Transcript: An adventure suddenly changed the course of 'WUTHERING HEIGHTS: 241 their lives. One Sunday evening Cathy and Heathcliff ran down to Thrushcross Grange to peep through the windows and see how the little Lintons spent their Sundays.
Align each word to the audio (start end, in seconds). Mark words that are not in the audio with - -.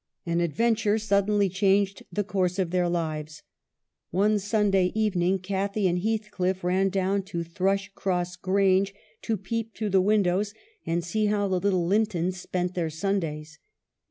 An 0.25 0.41
adventure 0.41 0.97
suddenly 0.97 1.47
changed 1.47 2.01
the 2.11 2.23
course 2.23 2.57
of 2.57 2.69
'WUTHERING 2.69 2.91
HEIGHTS: 2.93 3.43
241 4.09 4.11
their 4.11 4.25
lives. 4.25 4.33
One 4.33 4.39
Sunday 4.39 4.91
evening 4.95 5.37
Cathy 5.37 5.87
and 5.87 5.99
Heathcliff 6.01 6.63
ran 6.63 6.89
down 6.89 7.21
to 7.25 7.43
Thrushcross 7.43 8.35
Grange 8.37 8.95
to 9.21 9.37
peep 9.37 9.75
through 9.75 9.91
the 9.91 10.01
windows 10.01 10.55
and 10.87 11.03
see 11.03 11.27
how 11.27 11.47
the 11.47 11.59
little 11.59 11.85
Lintons 11.85 12.41
spent 12.41 12.73
their 12.73 12.89
Sundays. 12.89 13.59